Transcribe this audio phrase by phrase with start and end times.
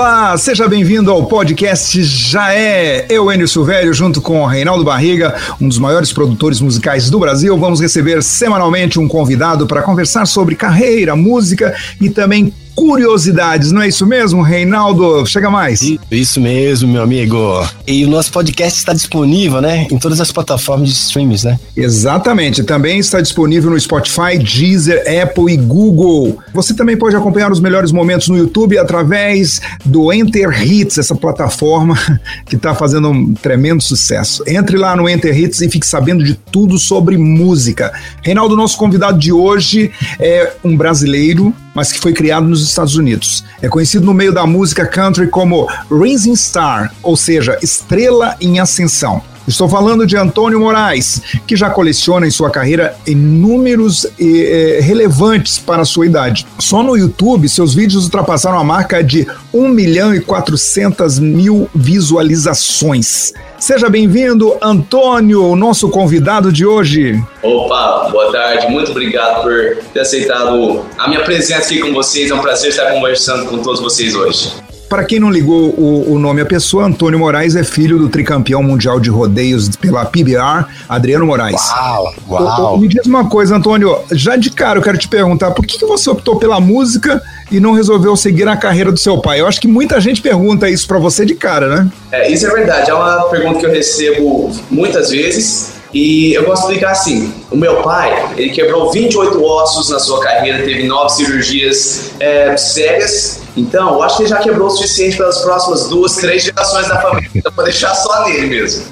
[0.00, 3.04] Olá, seja bem-vindo ao podcast Já É.
[3.10, 7.82] Eu, Enio Silvério, junto com Reinaldo Barriga, um dos maiores produtores musicais do Brasil, vamos
[7.82, 12.50] receber semanalmente um convidado para conversar sobre carreira, música e também
[12.80, 15.26] curiosidades, não é isso mesmo, Reinaldo?
[15.26, 15.82] Chega mais.
[16.10, 17.38] Isso mesmo, meu amigo.
[17.86, 21.60] E o nosso podcast está disponível, né, em todas as plataformas de streams, né?
[21.76, 22.64] Exatamente.
[22.64, 26.38] Também está disponível no Spotify, Deezer, Apple e Google.
[26.54, 31.98] Você também pode acompanhar os melhores momentos no YouTube através do Enter Hits, essa plataforma
[32.48, 34.42] que está fazendo um tremendo sucesso.
[34.46, 37.92] Entre lá no Enter Hits e fique sabendo de tudo sobre música.
[38.22, 43.44] Reinaldo, nosso convidado de hoje é um brasileiro mas que foi criado nos Estados Unidos.
[43.62, 49.22] É conhecido no meio da música country como Rising Star, ou seja, estrela em ascensão.
[49.50, 55.82] Estou falando de Antônio Moraes, que já coleciona em sua carreira inúmeros eh, relevantes para
[55.82, 56.46] a sua idade.
[56.60, 63.32] Só no YouTube, seus vídeos ultrapassaram a marca de 1 milhão e 400 mil visualizações.
[63.58, 67.20] Seja bem-vindo, Antônio, nosso convidado de hoje.
[67.42, 72.30] Opa, boa tarde, muito obrigado por ter aceitado a minha presença aqui com vocês.
[72.30, 74.69] É um prazer estar conversando com todos vocês hoje.
[74.90, 78.60] Para quem não ligou o, o, nome à pessoa, Antônio Moraes é filho do tricampeão
[78.60, 81.62] mundial de rodeios pela PBR, Adriano Moraes.
[81.70, 82.76] Uau, uau.
[82.76, 85.86] me diz uma coisa, Antônio, já de cara eu quero te perguntar, por que, que
[85.86, 89.40] você optou pela música e não resolveu seguir a carreira do seu pai?
[89.40, 91.88] Eu acho que muita gente pergunta isso para você de cara, né?
[92.10, 95.72] É, isso é verdade, é uma pergunta que eu recebo muitas vezes.
[95.94, 100.64] E eu posso explicar assim: o meu pai, ele quebrou 28 ossos na sua carreira,
[100.64, 105.38] teve nove cirurgias é, sérias então, eu acho que ele já quebrou o suficiente pelas
[105.40, 107.30] próximas duas, três gerações da família.
[107.34, 108.84] Então, vou deixar só nele mesmo.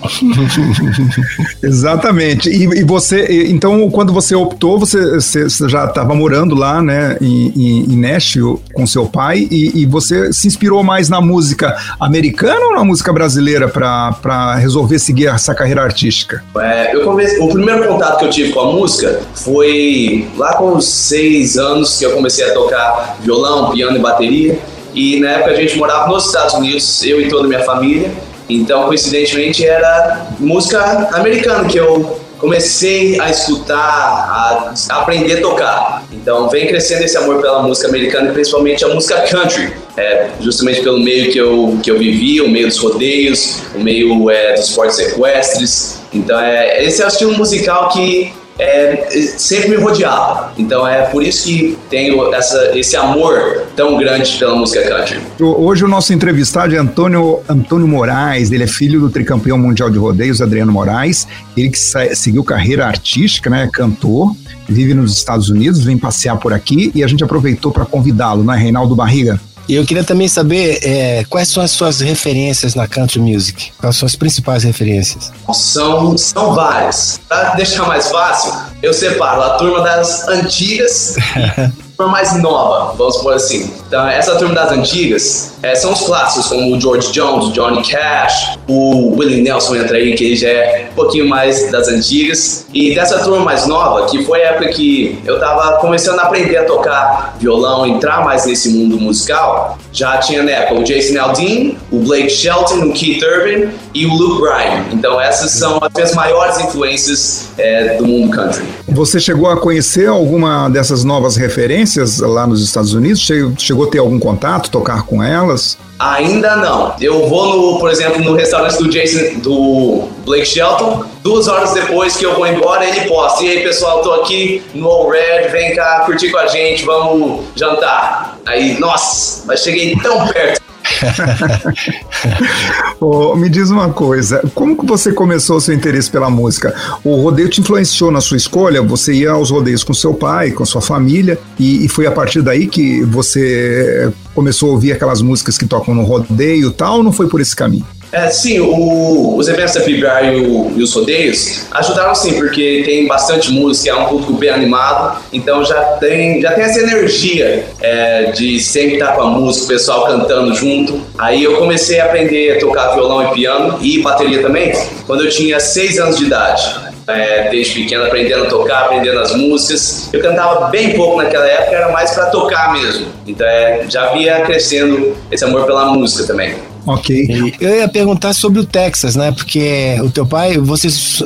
[1.62, 2.48] Exatamente.
[2.48, 7.84] E, e, você, então, quando você optou, você, você já estava morando lá, né, em,
[7.92, 12.74] em, Nashville com seu pai, e, e, você se inspirou mais na música americana ou
[12.74, 16.42] na música brasileira para resolver seguir essa carreira artística?
[16.58, 20.76] É, eu comecei, o primeiro contato que eu tive com a música foi lá com
[20.76, 24.57] os seis anos que eu comecei a tocar violão, piano e bateria.
[24.94, 28.10] E na época a gente morava nos Estados Unidos, eu e toda a minha família.
[28.48, 36.04] Então, coincidentemente, era música americana que eu comecei a escutar, a aprender a tocar.
[36.12, 39.72] Então, vem crescendo esse amor pela música americana e principalmente a música country.
[39.96, 44.30] É, justamente pelo meio que eu, que eu vivi, o meio dos rodeios, o meio
[44.30, 46.00] é, dos esportes equestres.
[46.14, 49.06] Então, é, esse é o estilo musical que é,
[49.38, 50.52] sempre me rodeava.
[50.58, 55.20] Então é por isso que tenho essa, esse amor tão grande pela música country.
[55.40, 59.98] Hoje o nosso entrevistado é Antônio, Antônio Moraes, ele é filho do tricampeão mundial de
[59.98, 61.26] rodeios, Adriano Moraes,
[61.56, 64.34] ele que seguiu carreira artística, né, cantor,
[64.68, 68.56] vive nos Estados Unidos, vem passear por aqui e a gente aproveitou para convidá-lo, né,
[68.56, 69.40] Reinaldo Barriga?
[69.68, 73.70] E eu queria também saber é, quais são as suas referências na country music.
[73.78, 75.30] Quais são as principais referências?
[75.52, 77.20] São, são várias.
[77.28, 78.50] Para deixar mais fácil,
[78.82, 81.16] eu separo a turma das antigas
[81.98, 83.72] turma mais nova, vamos supor assim.
[83.88, 87.82] Então, essa turma das antigas é, são os clássicos, como o George Jones, o Johnny
[87.82, 92.66] Cash, o Willie Nelson entra aí, que ele já é um pouquinho mais das antigas.
[92.72, 96.58] E dessa turma mais nova, que foi a época que eu tava começando a aprender
[96.58, 101.72] a tocar violão, entrar mais nesse mundo musical, já tinha na época o Jason Aldean,
[101.90, 104.84] o Blake Shelton, o Keith Urban e o Luke Bryan.
[104.92, 108.62] Então essas são as minhas maiores influências é, do mundo country.
[108.86, 111.87] Você chegou a conhecer alguma dessas novas referências
[112.20, 113.20] lá nos Estados Unidos?
[113.58, 115.78] Chegou a ter algum contato, tocar com elas?
[115.98, 116.94] Ainda não.
[117.00, 122.16] Eu vou, no, por exemplo, no restaurante do Jason, do Blake Shelton, duas horas depois
[122.16, 123.42] que eu vou embora, ele posta.
[123.42, 127.44] E aí, pessoal, tô aqui no All Red, vem cá curtir com a gente, vamos
[127.56, 128.38] jantar.
[128.46, 130.62] Aí, nossa, mas cheguei tão perto.
[133.00, 136.74] oh, me diz uma coisa, como que você começou o seu interesse pela música?
[137.04, 138.82] O rodeio te influenciou na sua escolha?
[138.82, 142.42] Você ia aos rodeios com seu pai, com sua família, e, e foi a partir
[142.42, 147.02] daí que você começou a ouvir aquelas músicas que tocam no rodeio e tal, ou
[147.02, 147.86] não foi por esse caminho?
[148.10, 152.82] É, sim, o, os eventos da PBR e, o, e, os rodeios ajudaram sim, porque
[152.84, 157.66] tem bastante música, é um público bem animado, então já tem, já tem essa energia
[157.80, 161.02] é, de sempre estar com a música, o pessoal cantando junto.
[161.18, 164.72] Aí eu comecei a aprender a tocar violão e piano e bateria também
[165.06, 166.88] quando eu tinha seis anos de idade.
[167.06, 170.10] É, desde pequeno aprendendo a tocar, aprendendo as músicas.
[170.12, 173.06] Eu cantava bem pouco naquela época, era mais para tocar mesmo.
[173.26, 176.54] Então é, já via crescendo esse amor pela música também.
[176.86, 177.54] Ok.
[177.60, 179.32] Eu ia perguntar sobre o Texas, né?
[179.32, 181.22] Porque o teu pai, vocês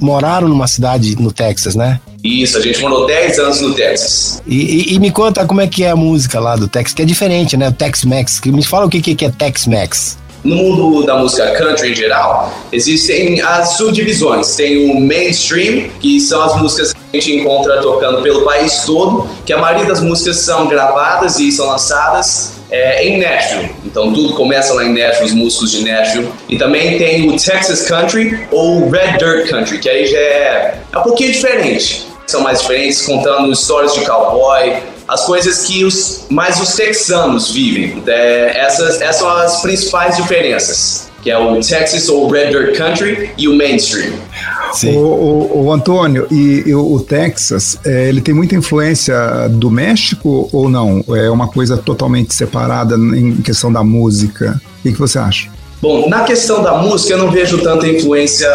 [0.00, 2.00] moraram numa cidade no Texas, né?
[2.22, 4.42] Isso, a gente morou 10 anos no Texas.
[4.46, 7.02] E, e, e me conta como é que é a música lá do Texas, que
[7.02, 7.68] é diferente, né?
[7.68, 8.40] O Tex-Mex.
[8.46, 10.18] Me fala o que, que é Tex-Mex.
[10.44, 14.54] No mundo da música country em geral, existem as subdivisões.
[14.54, 19.26] Tem o mainstream, que são as músicas que a gente encontra tocando pelo país todo,
[19.46, 23.70] que a maioria das músicas são gravadas e são lançadas é, em Nashville.
[23.84, 26.28] Então tudo começa lá em Nashville, os músicos de Nashville.
[26.48, 30.98] E também tem o Texas Country ou Red Dirt Country, que aí já é, é
[30.98, 32.06] um pouquinho diferente.
[32.26, 34.76] São mais diferentes, contando histórias de cowboy,
[35.06, 38.02] as coisas que os, mais os texanos vivem.
[38.06, 43.30] É, essas, essas são as principais diferenças, que é o Texas ou Red Dirt Country
[43.38, 44.12] e o Mainstream.
[44.74, 44.94] Sim.
[44.94, 50.50] O, o, o Antônio, e, e, o Texas, é, ele tem muita influência do México
[50.52, 51.02] ou não?
[51.08, 54.60] É uma coisa totalmente separada em questão da música?
[54.80, 55.48] O que, que você acha?
[55.80, 58.48] Bom, na questão da música, eu não vejo tanta influência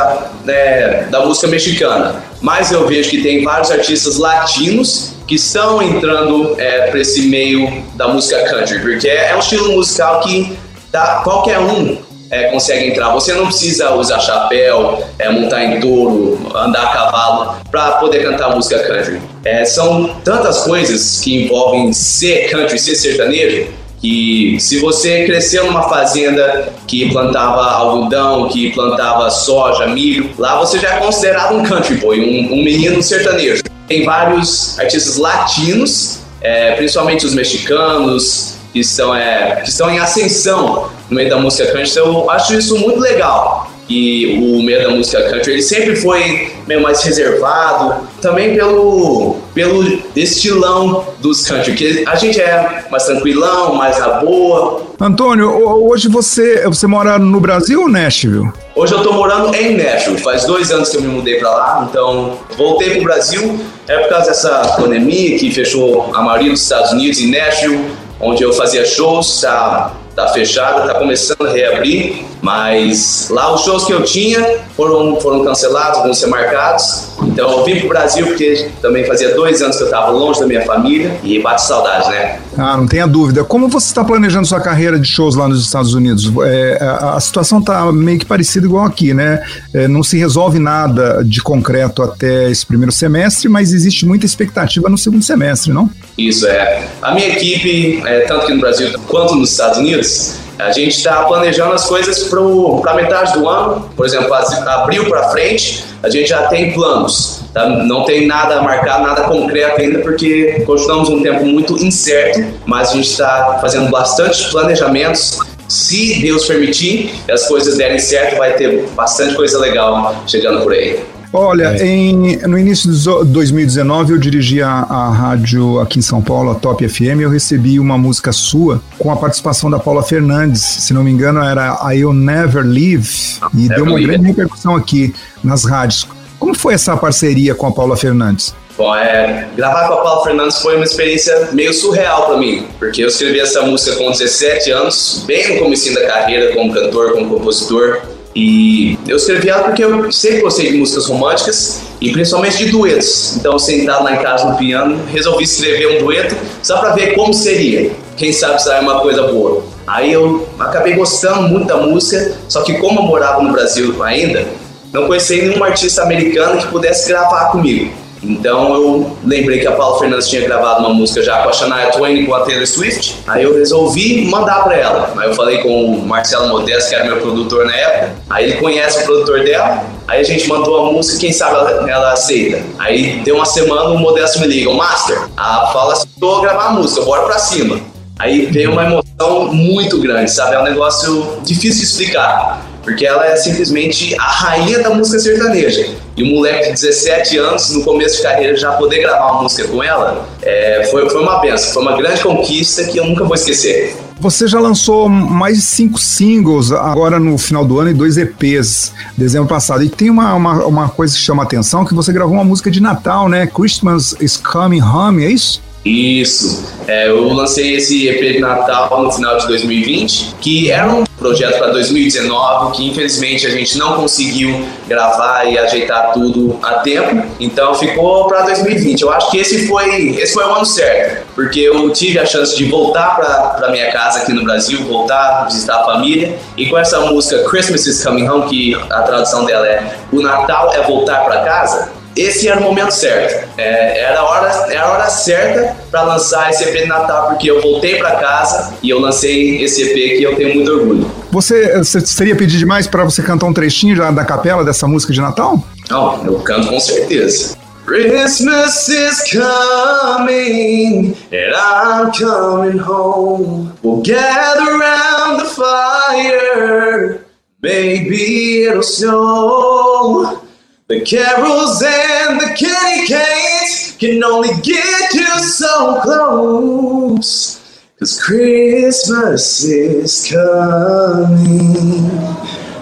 [0.46, 6.60] né, da música mexicana, mas eu vejo que tem vários artistas latinos que estão entrando
[6.60, 10.56] é, para esse meio da música country, porque é um estilo musical que
[10.92, 13.12] tá, qualquer um é, consegue entrar.
[13.14, 18.56] Você não precisa usar chapéu, é, montar em touro, andar a cavalo para poder cantar
[18.56, 19.20] música country.
[19.44, 23.68] É, são tantas coisas que envolvem ser country, ser sertanejo,
[24.00, 30.80] que se você cresceu numa fazenda que plantava algodão, que plantava soja, milho, lá você
[30.80, 33.64] já é considerado um country boy, um, um menino sertanejo.
[33.88, 38.82] Tem vários artistas latinos, é, principalmente os mexicanos, que
[39.16, 41.90] é, que estão em ascensão no meio da música country.
[41.90, 43.70] Então, eu acho isso muito legal.
[43.90, 49.84] E o meio da música country ele sempre foi meio mais reservado, também pelo, pelo
[50.16, 54.84] estilão dos country, que a gente é mais tranquilão, mais na boa.
[55.02, 58.52] Antônio, hoje você, você mora no Brasil ou Nashville?
[58.76, 61.88] Hoje eu tô morando em Nashville, faz dois anos que eu me mudei para lá,
[61.90, 66.92] então voltei pro Brasil, é por causa dessa pandemia que fechou a maioria dos Estados
[66.92, 67.90] Unidos em Nashville,
[68.22, 73.86] onde eu fazia shows, tá, tá fechada, tá começando a reabrir, mas lá os shows
[73.86, 77.10] que eu tinha foram, foram cancelados, vão ser marcados.
[77.24, 80.48] Então eu vim pro Brasil porque também fazia dois anos que eu estava longe da
[80.48, 82.40] minha família e bate saudade, né?
[82.58, 83.44] Ah, não tenha dúvida.
[83.44, 86.32] Como você está planejando sua carreira de shows lá nos Estados Unidos?
[86.44, 89.44] É, a, a, situação está meio que parecida igual aqui, né?
[89.74, 94.90] É, não se resolve nada de concreto até esse primeiro semestre, mas existe muita expectativa
[94.90, 95.90] no segundo semestre, não?
[96.18, 96.88] Isso é.
[97.02, 101.24] A minha equipe, é, tanto aqui no Brasil quanto nos Estados Unidos, a gente está
[101.24, 106.48] planejando as coisas para metade do ano, por exemplo, abril para frente, a gente já
[106.48, 107.44] tem planos.
[107.54, 107.68] Tá?
[107.68, 112.94] Não tem nada marcado, nada concreto ainda, porque continuamos um tempo muito incerto, mas a
[112.96, 115.40] gente está fazendo bastante planejamentos.
[115.68, 121.00] Se Deus permitir, as coisas derem certo, vai ter bastante coisa legal chegando por aí.
[121.32, 121.86] Olha, é.
[121.86, 126.56] em, no início de 2019 eu dirigi a, a, rádio aqui em São Paulo, a
[126.56, 130.94] Top FM, e eu recebi uma música sua com a participação da Paula Fernandes, se
[130.94, 134.08] não me engano era I'll Never Leave, e Never deu uma leave.
[134.08, 136.08] grande repercussão aqui nas rádios.
[136.40, 138.56] Como foi essa parceria com a Paula Fernandes?
[138.76, 143.04] Bom, é, gravar com a Paula Fernandes foi uma experiência meio surreal para mim, porque
[143.04, 147.30] eu escrevi essa música com 17 anos, bem no começo da carreira como cantor, como
[147.30, 148.02] compositor.
[148.42, 149.18] E eu
[149.50, 153.36] ela porque eu sempre gostei de músicas românticas e principalmente de duetos.
[153.36, 157.34] Então, sentado lá em casa no piano, resolvi escrever um dueto só para ver como
[157.34, 157.92] seria.
[158.16, 159.62] Quem sabe sair uma coisa boa.
[159.86, 164.48] Aí eu acabei gostando muito da música, só que como eu morava no Brasil ainda,
[164.94, 167.92] não conheci nenhum artista americano que pudesse gravar comigo.
[168.22, 171.92] Então eu lembrei que a Paula Fernandes tinha gravado uma música já com a Shania
[171.92, 173.18] Twain e com a Taylor Swift.
[173.28, 175.14] Aí eu resolvi mandar para ela.
[175.18, 178.16] Aí eu falei com o Marcelo Modesto, que era meu produtor na época.
[178.30, 179.84] Aí ele conhece o produtor dela.
[180.08, 182.62] Aí a gente mandou a música, quem sabe ela, ela aceita.
[182.80, 187.06] Aí deu uma semana, o Modesto me liga, Master, a Paula aceitou gravar a música,
[187.06, 187.80] bora pra cima.
[188.18, 190.56] Aí veio uma emoção muito grande, sabe?
[190.56, 195.94] É um negócio difícil de explicar porque ela é simplesmente a rainha da música sertaneja.
[196.18, 199.68] E um moleque de 17 anos, no começo de carreira, já poder gravar uma música
[199.68, 203.36] com ela, é, foi, foi uma benção, foi uma grande conquista que eu nunca vou
[203.36, 203.96] esquecer.
[204.20, 208.92] Você já lançou mais de cinco singles agora no final do ano e dois EPs,
[209.16, 209.84] dezembro passado.
[209.84, 212.70] E tem uma, uma, uma coisa que chama a atenção, que você gravou uma música
[212.70, 213.48] de Natal, né?
[213.48, 215.62] Christmas is Coming Home, é isso?
[215.86, 216.66] Isso.
[216.86, 221.60] É, eu lancei esse EP de Natal no final de 2020, que era um projeto
[221.60, 227.76] para 2019, que infelizmente a gente não conseguiu gravar e ajeitar tudo a tempo, então
[227.76, 229.02] ficou para 2020.
[229.02, 232.56] Eu acho que esse foi, esse foi o ano certo, porque eu tive a chance
[232.56, 233.18] de voltar
[233.58, 237.86] para minha casa aqui no Brasil, voltar, visitar a família, e com essa música Christmas
[237.86, 242.48] is Coming Home, que a tradução dela é O Natal é voltar para casa, esse
[242.48, 243.50] era o momento certo.
[243.58, 247.50] É, era, a hora, era a hora certa para lançar esse EP de Natal, porque
[247.50, 251.12] eu voltei para casa e eu lancei esse EP que eu tenho muito orgulho.
[251.32, 255.14] Você, você seria pedir demais para você cantar um trechinho já da capela dessa música
[255.14, 255.64] de Natal?
[255.90, 257.58] Não, eu canto com certeza.
[257.86, 263.72] Christmas is coming and I'm coming home.
[263.82, 267.26] We'll gather around the fire.
[267.64, 270.49] Maybe it'll snow.
[270.90, 277.60] The carols and the candy canes can only get you so close.
[278.00, 282.10] Cause Christmas is coming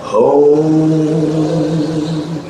[0.04, 1.68] home.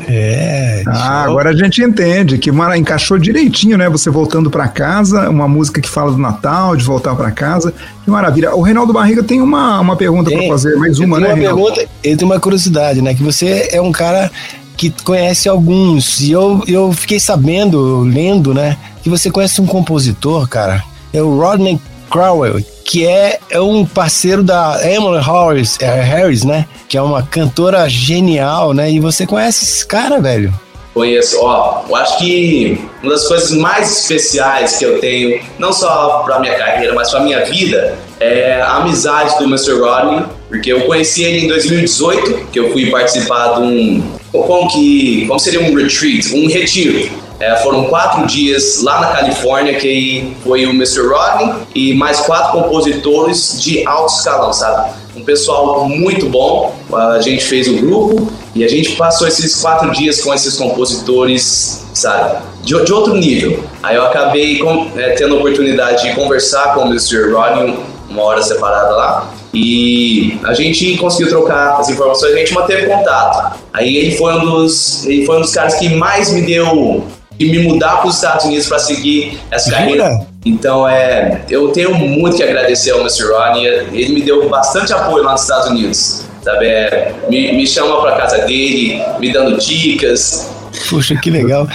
[0.08, 0.84] É.
[0.86, 3.90] Ah, agora a gente entende que Mara encaixou direitinho, né?
[3.90, 7.74] Você voltando para casa, uma música que fala do Natal, de voltar para casa.
[8.06, 8.54] Que maravilha.
[8.54, 11.34] O Reinaldo Barriga tem uma, uma pergunta para fazer, mais uma, né?
[11.34, 13.16] Uma pergunta, ele tem uma curiosidade, né?
[13.16, 14.30] Que você é um cara
[14.78, 16.22] que conhece alguns.
[16.22, 20.84] E eu, eu fiquei sabendo, lendo, né, que você conhece um compositor, cara.
[21.12, 26.66] É o Rodney Crowell, que é, é um parceiro da Emily Harris, é, Harris, né?
[26.88, 28.92] Que é uma cantora genial, né?
[28.92, 30.54] E você conhece esse cara, velho?
[30.94, 36.24] Conheço, ó, eu acho que uma das coisas mais especiais que eu tenho, não só
[36.26, 39.80] para minha carreira, mas para minha vida, é a amizade do Mr.
[39.80, 45.26] Rodney, porque eu conheci ele em 2018, que eu fui participar de um, como que,
[45.28, 47.10] como seria um retreat, um retiro.
[47.40, 51.08] É, foram quatro dias lá na Califórnia, que foi o Mr.
[51.08, 54.92] Rodney e mais quatro compositores de alto escalão, sabe?
[55.16, 56.76] Um pessoal muito bom.
[56.92, 61.86] A gente fez o grupo e a gente passou esses quatro dias com esses compositores,
[61.94, 62.40] sabe?
[62.64, 63.64] De, de outro nível.
[63.84, 67.32] Aí eu acabei com, é, tendo a oportunidade de conversar com o Mr.
[67.32, 67.78] Rodney
[68.10, 69.34] uma hora separada lá.
[69.54, 73.58] E a gente conseguiu trocar as informações, a gente manteve contato.
[73.74, 77.06] Aí ele foi um dos, ele foi um dos caras que mais me deu
[77.38, 80.26] de me mudar para os Estados Unidos para seguir essa carreira.
[80.46, 83.26] Então, é, eu tenho muito que agradecer ao Mr.
[83.26, 83.68] Ronnie.
[83.68, 86.24] Ele me deu bastante apoio lá nos Estados Unidos.
[86.44, 86.66] Sabe?
[86.66, 90.50] É, me, me chama para casa dele, me dando dicas.
[90.90, 91.68] Puxa, que legal.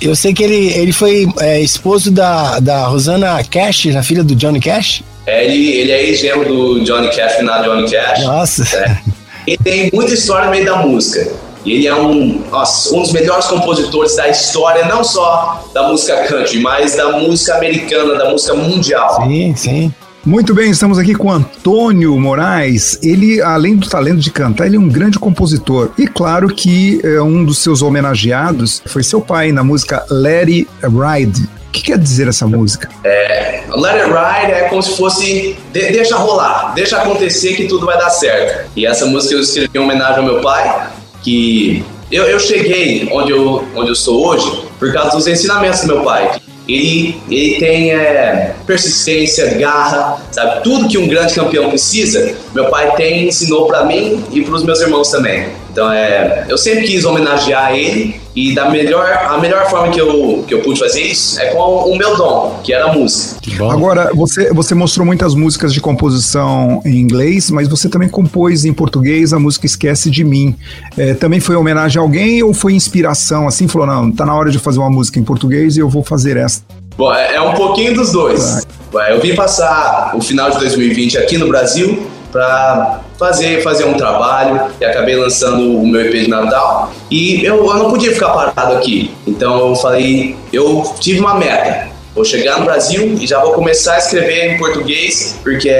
[0.00, 4.34] Eu sei que ele, ele foi é, esposo da, da Rosana Cash, a filha do
[4.34, 5.02] Johnny Cash.
[5.28, 8.24] É, ele, ele é ex-genro do Johnny Cash na Johnny Cash.
[8.24, 8.76] Nossa.
[8.78, 8.98] É.
[9.46, 11.30] Ele tem muita história no meio da música.
[11.66, 16.60] Ele é um, nossa, um dos melhores compositores da história, não só da música country,
[16.60, 19.22] mas da música americana, da música mundial.
[19.22, 19.94] Sim, sim.
[20.28, 22.98] Muito bem, estamos aqui com Antônio Moraes.
[23.02, 25.88] Ele, além do talento de cantar, ele é um grande compositor.
[25.96, 30.68] E claro que é, um dos seus homenageados foi seu pai na música Let It
[30.82, 31.48] Ride.
[31.68, 32.90] O que quer dizer essa música?
[33.04, 37.86] É, Let It Ride é como se fosse de, deixa rolar, deixa acontecer que tudo
[37.86, 38.70] vai dar certo.
[38.76, 40.90] E essa música eu escrevi em homenagem ao meu pai,
[41.22, 41.82] que
[42.12, 46.02] eu, eu cheguei onde eu, onde eu sou hoje por causa dos ensinamentos do meu
[46.02, 46.38] pai.
[46.68, 50.62] Ele, ele tem é, persistência, garra, sabe?
[50.62, 54.64] Tudo que um grande campeão precisa, meu pai tem ensinou para mim e para os
[54.64, 55.46] meus irmãos também.
[55.70, 60.44] Então, é, eu sempre quis homenagear ele e da melhor, a melhor forma que eu,
[60.46, 63.38] que eu pude fazer isso é com o meu dom, que era a música.
[63.68, 68.72] Agora, você, você mostrou muitas músicas de composição em inglês, mas você também compôs em
[68.72, 70.54] português a música Esquece de Mim.
[70.96, 73.46] É, também foi homenagem a alguém ou foi inspiração?
[73.46, 76.02] Assim, falou, não, tá na hora de fazer uma música em português e eu vou
[76.02, 76.57] fazer essa.
[76.98, 78.66] Bom, é, é um pouquinho dos dois.
[79.08, 84.72] Eu vim passar o final de 2020 aqui no Brasil para fazer, fazer um trabalho
[84.80, 86.90] e acabei lançando o meu EP de Natal.
[87.08, 89.14] E eu, eu não podia ficar parado aqui.
[89.24, 91.86] Então eu falei, eu tive uma meta.
[92.18, 95.70] Vou chegar no Brasil e já vou começar a escrever em português, porque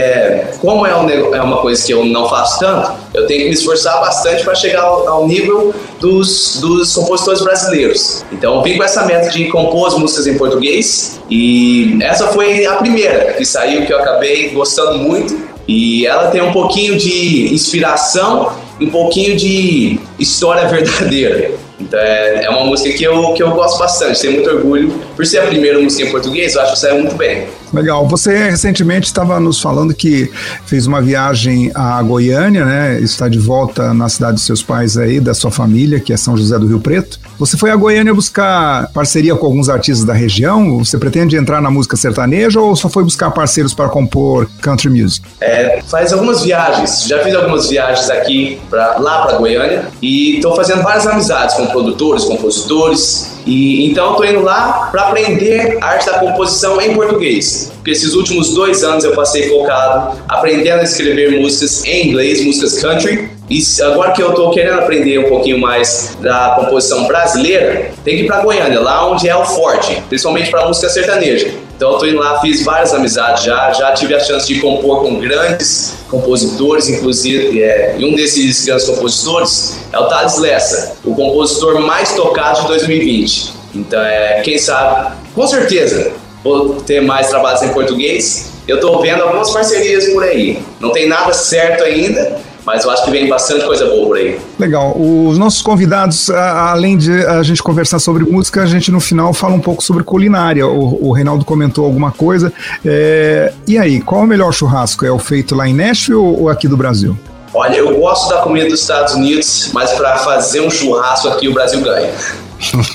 [0.61, 3.55] como é, um, é uma coisa que eu não faço tanto, eu tenho que me
[3.55, 8.25] esforçar bastante para chegar ao, ao, nível dos, dos compositores brasileiros.
[8.31, 12.65] Então eu vim com essa meta de compor as músicas em português e essa foi
[12.67, 17.53] a primeira que saiu, que eu acabei gostando muito e ela tem um pouquinho de
[17.53, 21.51] inspiração, um pouquinho de história verdadeira.
[21.81, 24.91] Então é, é uma música que eu, que eu gosto bastante, tenho muito orgulho.
[25.15, 27.47] Por ser a primeira música em português, eu acho que saiu muito bem.
[27.73, 28.07] Legal.
[28.09, 30.31] Você recentemente estava nos falando que
[30.67, 33.01] fez uma viagem a Goiânia, né?
[33.01, 36.37] Está de volta na cidade dos seus pais aí, da sua família, que é São
[36.37, 37.19] José do Rio Preto.
[37.39, 40.79] Você foi a Goiânia buscar parceria com alguns artistas da região?
[40.79, 45.27] Você pretende entrar na música sertaneja ou só foi buscar parceiros para compor country music?
[45.41, 47.05] É, faz algumas viagens.
[47.07, 51.67] Já fiz algumas viagens aqui pra, lá para Goiânia e estou fazendo várias amizades com
[51.67, 53.38] produtores, compositores.
[53.49, 57.73] E então estou indo lá para aprender arte da composição em português.
[57.77, 62.79] Porque esses últimos dois anos eu passei focado aprendendo a escrever músicas em inglês, músicas
[62.79, 63.38] country.
[63.51, 68.23] E agora que eu estou querendo aprender um pouquinho mais da composição brasileira, tem que
[68.25, 71.55] ir para Goiânia, lá onde é o forte, principalmente para música sertaneja.
[71.75, 75.03] Então eu tô indo lá, fiz várias amizades já, já tive a chance de compor
[75.03, 81.15] com grandes compositores, inclusive, é, e um desses grandes compositores é o Thales Lessa, o
[81.15, 83.53] compositor mais tocado de 2020.
[83.75, 86.13] Então, é, quem sabe, com certeza,
[86.43, 88.51] vou ter mais trabalhos em português.
[88.67, 90.61] Eu estou vendo algumas parcerias por aí.
[90.81, 94.39] Não tem nada certo ainda, mas eu acho que vem bastante coisa boa por aí.
[94.59, 94.95] Legal.
[94.95, 99.55] Os nossos convidados, além de a gente conversar sobre música, a gente no final fala
[99.55, 100.67] um pouco sobre culinária.
[100.67, 102.53] O, o Reinaldo comentou alguma coisa.
[102.85, 103.55] É...
[103.67, 105.07] E aí, qual é o melhor churrasco?
[105.07, 107.19] É o feito lá em Nashville ou aqui do Brasil?
[107.55, 111.55] Olha, eu gosto da comida dos Estados Unidos, mas para fazer um churrasco aqui o
[111.55, 112.13] Brasil ganha.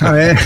[0.00, 0.36] Ah, é?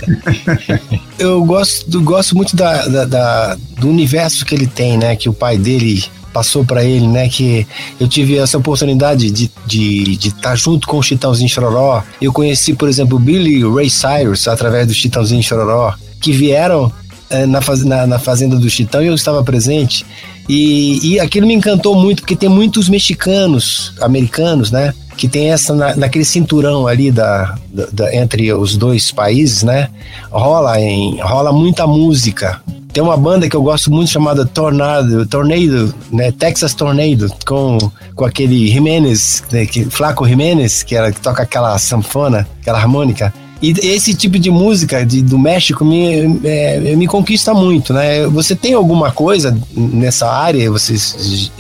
[1.19, 5.17] eu gosto, gosto muito da, da, da, do universo que ele tem, né?
[5.17, 6.03] Que o pai dele
[6.39, 7.29] passou para ele, né?
[7.29, 7.67] Que
[7.99, 12.05] eu tive essa oportunidade de estar de, de tá junto com o Chitãozinho Chororó.
[12.23, 16.93] Eu conheci, por exemplo, Billy Ray Cyrus através do Chitãozinho Chororó, que vieram
[17.29, 20.07] é, na, faz, na, na, fazenda do Chitão e eu estava presente.
[20.49, 24.95] E, e aquilo me encantou muito, porque tem muitos mexicanos, americanos, né?
[25.17, 29.89] Que tem essa, na, naquele cinturão ali da, da, da, entre os dois países, né?
[30.31, 32.63] Rola, em, rola muita música,
[32.99, 36.33] tem uma banda que eu gosto muito chamada Tornado, Tornado, né?
[36.33, 37.79] Texas Tornado, com,
[38.13, 39.67] com aquele Jimenez, né?
[39.67, 43.33] que, Flaco Jimenez, que, era, que toca aquela sanfona, aquela harmônica.
[43.63, 48.27] E esse tipo de música de, do México me, é, me conquista muito, né?
[48.27, 51.53] Você tem alguma coisa nessa área, vocês,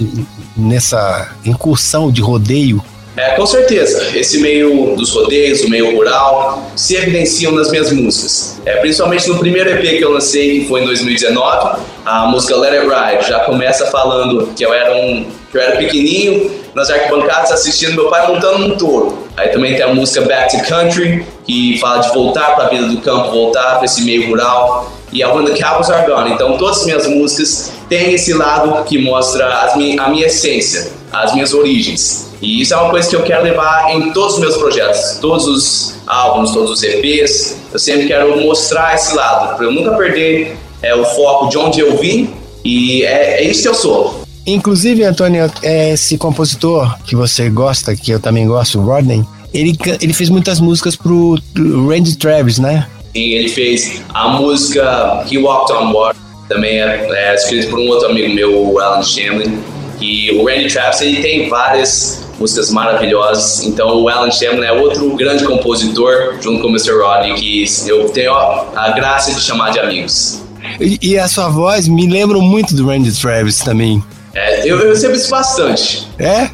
[0.56, 2.82] nessa incursão de rodeio
[3.18, 8.60] é, com certeza, esse meio dos rodeios, o meio rural, se evidenciam nas minhas músicas.
[8.64, 12.74] É, principalmente no primeiro EP que eu lancei, que foi em 2019, a música Let
[12.74, 17.50] It Ride já começa falando que eu era um que eu era pequenininho, nas arquibancadas
[17.50, 19.26] assistindo meu pai montando um touro.
[19.36, 22.86] Aí também tem a música Back to Country, que fala de voltar para a vida
[22.86, 24.92] do campo, voltar para esse meio rural.
[25.10, 26.32] E a banda Cowboys Are Gone.
[26.32, 30.92] Então todas as minhas músicas têm esse lado que mostra as mi a minha essência,
[31.10, 32.27] as minhas origens.
[32.40, 35.46] E isso é uma coisa que eu quero levar em todos os meus projetos, todos
[35.46, 37.56] os álbuns, todos os EPs.
[37.72, 41.80] Eu sempre quero mostrar esse lado, para eu nunca perder é, o foco de onde
[41.80, 42.30] eu vim
[42.64, 44.22] e é, é isso que eu sou.
[44.46, 50.12] Inclusive, Antônio, é, esse compositor que você gosta, que eu também gosto, Rodney, ele, ele
[50.12, 52.86] fez muitas músicas pro Randy Travis, né?
[53.14, 57.88] Sim, ele fez a música He Walked on Water, também é, é escrito por um
[57.88, 59.58] outro amigo meu, o Alan Shamlin.
[60.00, 63.62] E o Randy Travis ele tem várias músicas maravilhosas.
[63.64, 66.92] Então o Alan Shamlin é outro grande compositor, junto com o Mr.
[66.92, 70.42] Rodney, que eu tenho a graça de chamar de amigos.
[70.80, 74.02] E, e a sua voz me lembra muito do Randy Travis também.
[74.34, 76.06] É, eu, eu recebo isso bastante.
[76.18, 76.50] É?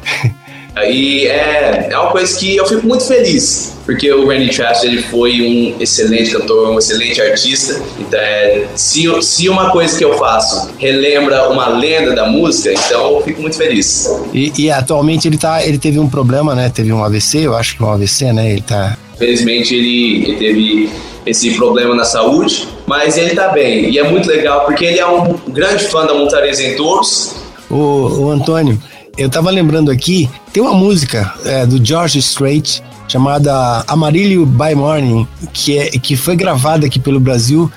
[0.83, 5.01] E é, é uma coisa que eu fico muito feliz, porque o Randy Travis ele
[5.03, 7.81] foi um excelente cantor, um excelente artista.
[7.97, 13.15] Então, é, se, se uma coisa que eu faço relembra uma lenda da música, então
[13.15, 14.09] eu fico muito feliz.
[14.33, 16.69] E, e atualmente ele, tá, ele teve um problema, né?
[16.69, 18.51] Teve um AVC, eu acho que um AVC, né?
[18.51, 18.97] Ele tá.
[19.17, 20.89] Felizmente ele, ele teve
[21.25, 23.89] esse problema na saúde, mas ele tá bem.
[23.89, 27.33] E é muito legal porque ele é um grande fã da Montaria em Touros.
[27.69, 28.79] O, o Antônio,
[29.17, 35.27] eu tava lembrando aqui, tem uma música é, do George Strait chamada Amarillo by Morning,
[35.53, 37.71] que, é, que foi gravada aqui pelo Brasil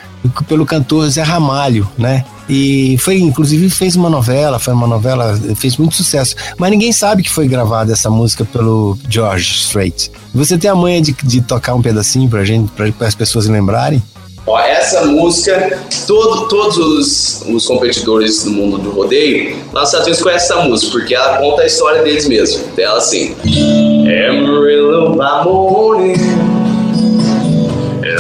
[0.49, 2.25] pelo cantor Zé Ramalho, né?
[2.49, 6.35] E foi, inclusive, fez uma novela, foi uma novela, fez muito sucesso.
[6.57, 10.11] Mas ninguém sabe que foi gravada essa música pelo George Strait.
[10.35, 14.03] Você tem a manha de, de tocar um pedacinho pra gente, para as pessoas lembrarem?
[14.49, 20.07] Ó, essa música, todo, todos os, os, competidores do mundo do rodeio lá nos Estados
[20.07, 22.65] Unidos conhecem essa música, porque ela conta a história deles mesmo.
[22.79, 23.37] Ela assim.
[23.45, 26.15] Amarillo by morning,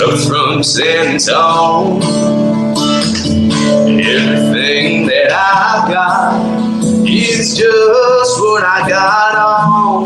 [0.04, 1.16] up from San
[3.98, 6.44] everything that I've got
[7.08, 10.04] is just what I got on.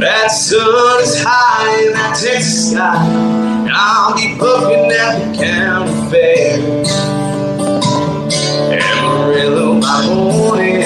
[0.00, 1.49] That sun is high.
[4.38, 6.58] Looking at the county fair.
[8.78, 10.82] Amarillo, my morning,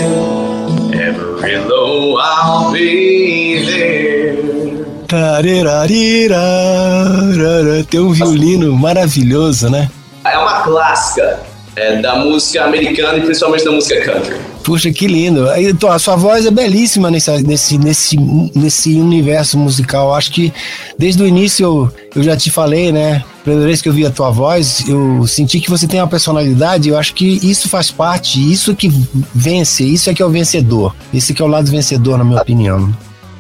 [0.94, 4.25] Amarillo, I'll be there.
[7.90, 9.90] Tem um violino maravilhoso, né?
[10.25, 11.40] É uma clássica
[11.75, 14.54] é, da música americana e principalmente da música country.
[14.64, 15.46] Puxa, que lindo.
[15.59, 20.14] Então, a sua voz é belíssima nesse, nesse, nesse, nesse universo musical.
[20.14, 20.53] Acho que
[20.98, 23.22] desde o início eu, eu já te falei, né?
[23.42, 26.88] Primeira vez que eu vi a tua voz, eu senti que você tem uma personalidade.
[26.88, 28.90] Eu acho que isso faz parte, isso que
[29.35, 30.96] vence, isso é que é o vencedor.
[31.12, 32.90] Esse que é o lado vencedor, na minha opinião.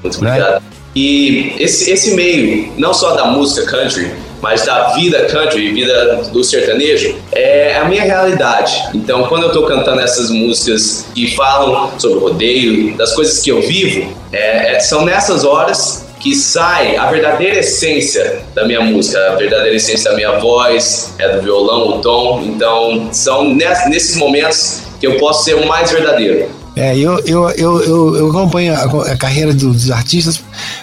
[0.02, 0.32] Muito né?
[0.32, 0.62] obrigado.
[0.94, 4.12] E esse, esse meio, não só da música country,
[4.44, 8.90] mas da vida country, vida do sertanejo, é a minha realidade.
[8.92, 13.62] Então, quando eu estou cantando essas músicas que falam sobre rodeio, das coisas que eu
[13.62, 19.34] vivo, é, é, são nessas horas que sai a verdadeira essência da minha música, a
[19.34, 22.42] verdadeira essência da minha voz, é do violão, o tom.
[22.44, 26.50] Então, são nesses momentos que eu posso ser o mais verdadeiro.
[26.76, 30.40] É, eu, eu, eu, eu, acompanho a, carreira dos artistas,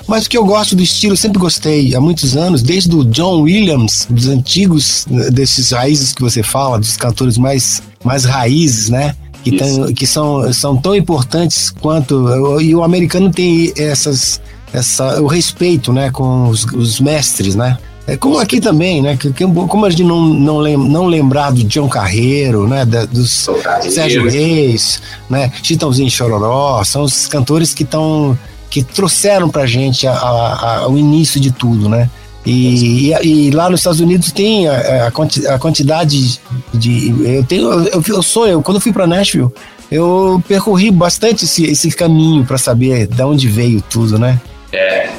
[0.07, 4.07] mas que eu gosto do estilo, sempre gostei há muitos anos, desde o John Williams,
[4.09, 9.15] dos antigos, desses raízes que você fala, dos cantores mais, mais raízes, né?
[9.43, 12.61] Que, tem, que são, são tão importantes quanto.
[12.61, 14.39] E o americano tem essas,
[14.71, 17.77] essa, o respeito né, com os, os mestres, né?
[18.07, 19.15] É como aqui também, né?
[19.15, 22.83] Que, como a gente não, não, lem, não lembrar do John Carreiro, né?
[22.85, 23.93] Da, dos Carreiro.
[23.93, 25.51] Sérgio Reis, né?
[25.61, 28.37] Chitãozinho Chororó, são os cantores que estão
[28.69, 32.09] que trouxeram pra gente a, a, a, o início de tudo, né?
[32.45, 36.39] E, e, e, lá nos Estados Unidos tem a, a, quantidade
[36.73, 37.35] de.
[37.35, 37.71] Eu tenho.
[37.87, 39.51] Eu, eu sou, eu, quando eu fui para Nashville,
[39.91, 44.41] eu percorri bastante esse, esse caminho para saber de onde veio tudo, né?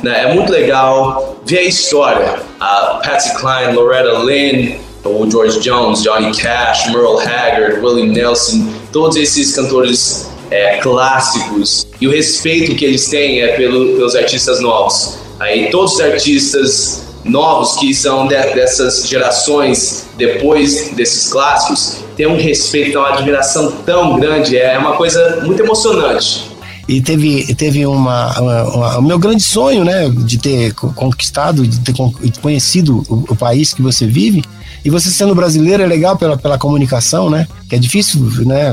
[0.02, 2.40] Né, é muito legal ver a história.
[2.58, 9.16] A Patsy Cline, Loretta Lynn, o George Jones, Johnny Cash, Merle Haggard, Willie Nelson, todos
[9.16, 15.18] esses cantores é, clássicos e o respeito que eles têm é pelo, pelos artistas novos.
[15.40, 22.36] Aí todos os artistas novos que são de, dessas gerações depois desses clássicos têm um
[22.36, 26.51] respeito, uma admiração tão grande, é uma coisa muito emocionante.
[26.88, 31.80] E teve, teve uma, uma, uma, O meu grande sonho, né, de ter conquistado, de
[31.80, 31.94] ter
[32.40, 34.44] conhecido o, o, país que você vive.
[34.84, 37.46] E você sendo brasileiro é legal pela, pela comunicação, né?
[37.68, 38.72] Que é difícil, né?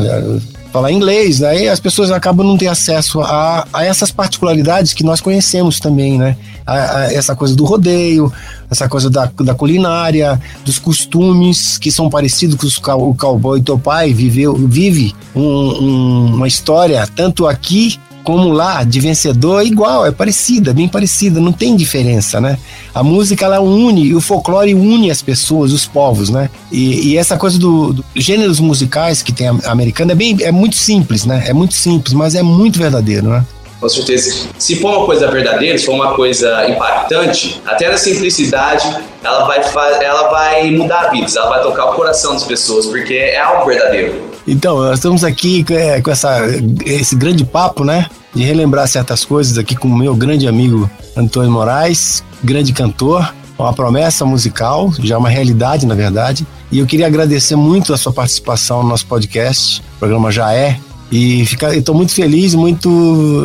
[0.71, 5.19] Falar inglês, aí as pessoas acabam não ter acesso a, a essas particularidades que nós
[5.19, 6.37] conhecemos também, né?
[6.65, 8.31] A, a essa coisa do rodeio,
[8.69, 13.79] essa coisa da, da culinária, dos costumes que são parecidos com os, o cowboy teu
[13.79, 20.05] pai viveu, vive um, um, uma história tanto aqui como lá de vencedor é igual,
[20.05, 22.57] é parecida, bem parecida, não tem diferença, né?
[22.93, 26.49] A música ela une, o folclore une as pessoas, os povos, né?
[26.71, 30.51] E, e essa coisa do, do, gêneros musicais que tem a, americana é bem, é
[30.51, 31.43] muito simples, né?
[31.47, 33.45] É muito simples, mas é muito verdadeiro, né?
[33.79, 34.49] Com certeza.
[34.57, 38.85] Se for uma coisa verdadeira, se for uma coisa impactante, até na simplicidade,
[39.23, 39.61] ela vai,
[40.03, 44.28] ela vai mudar vidas, ela vai tocar o coração das pessoas, porque é algo verdadeiro.
[44.49, 46.39] Então, nós estamos aqui é, com essa,
[46.83, 48.07] esse grande papo, né?
[48.33, 53.73] De relembrar certas coisas aqui com o meu grande amigo Antônio Moraes, grande cantor, uma
[53.73, 56.47] promessa musical, já uma realidade, na verdade.
[56.71, 59.83] E eu queria agradecer muito a sua participação no nosso podcast.
[59.97, 60.79] O programa já é
[61.11, 62.89] e estou muito feliz, muito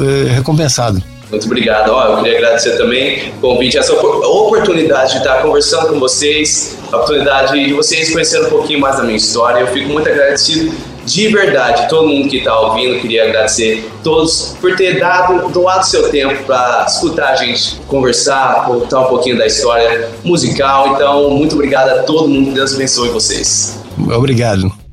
[0.02, 1.02] eh, recompensado.
[1.30, 1.90] Muito obrigado.
[1.90, 6.96] Ó, eu queria agradecer também o convite, essa oportunidade de estar conversando com vocês, a
[6.96, 9.60] oportunidade de vocês conhecerem um pouquinho mais da minha história.
[9.60, 14.74] Eu fico muito agradecido de verdade, todo mundo que está ouvindo, queria agradecer todos por
[14.76, 20.10] ter dado, doado seu tempo para escutar a gente conversar, contar um pouquinho da história
[20.24, 20.94] musical.
[20.94, 23.80] Então, muito obrigado a todo mundo, Deus abençoe vocês.
[23.98, 24.83] Obrigado.